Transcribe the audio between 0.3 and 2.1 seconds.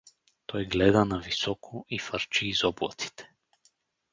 Той гледа нависоко и